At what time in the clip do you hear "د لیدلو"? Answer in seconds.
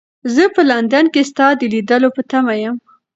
1.59-2.09